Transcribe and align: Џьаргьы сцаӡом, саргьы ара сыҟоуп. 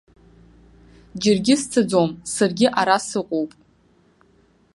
Џьаргьы 1.21 1.55
сцаӡом, 1.61 2.09
саргьы 2.33 2.67
ара 2.79 2.97
сыҟоуп. 3.07 3.51